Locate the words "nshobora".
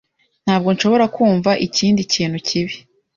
0.75-1.05